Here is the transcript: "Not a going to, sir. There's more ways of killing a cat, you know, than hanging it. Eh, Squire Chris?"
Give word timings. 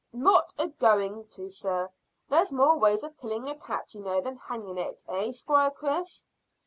"Not 0.13 0.55
a 0.57 0.69
going 0.69 1.27
to, 1.27 1.51
sir. 1.51 1.87
There's 2.27 2.51
more 2.51 2.75
ways 2.79 3.03
of 3.03 3.15
killing 3.17 3.47
a 3.47 3.55
cat, 3.55 3.93
you 3.93 4.01
know, 4.01 4.19
than 4.19 4.35
hanging 4.37 4.79
it. 4.79 5.03
Eh, 5.07 5.29
Squire 5.31 5.69
Chris?" 5.69 6.25